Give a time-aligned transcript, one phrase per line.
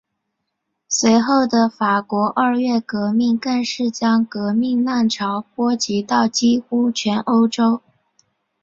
[0.89, 7.83] 随后的法国二月革命更是将革命浪潮波及到几乎全欧洲。